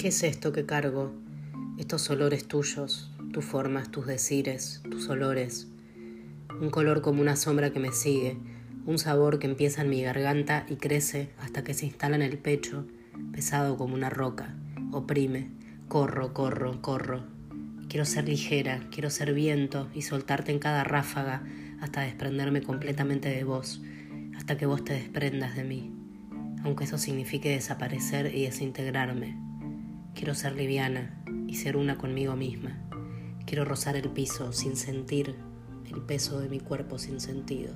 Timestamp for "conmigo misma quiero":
31.96-33.64